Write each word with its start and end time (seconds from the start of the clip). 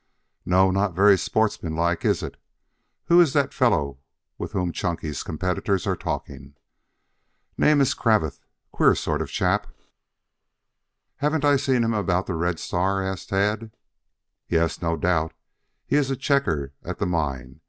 "No, 0.47 0.71
not 0.71 0.95
very 0.95 1.15
sportsmanlike, 1.15 2.03
is 2.03 2.23
it? 2.23 2.35
Who 3.05 3.21
is 3.21 3.33
that 3.33 3.53
fellow 3.53 3.99
with 4.39 4.53
whom 4.53 4.71
Chunky's 4.71 5.21
competitors 5.21 5.85
are 5.85 5.95
talking?" 5.95 6.55
"Name 7.55 7.81
is 7.81 7.93
Cravath. 7.93 8.39
Queer 8.71 8.95
sort 8.95 9.21
of 9.21 9.27
a 9.29 9.31
chap." 9.31 9.67
"Haven't 11.17 11.45
I 11.45 11.55
seen 11.55 11.83
him 11.83 11.93
about 11.93 12.25
the 12.25 12.33
Red 12.33 12.57
Star?" 12.57 13.03
asked 13.03 13.29
Tad. 13.29 13.75
"Yes, 14.47 14.81
no 14.81 14.97
doubt. 14.97 15.35
He 15.85 15.97
is 15.97 16.09
a 16.09 16.15
checker 16.15 16.73
at 16.83 16.97
the 16.97 17.05
mine. 17.05 17.59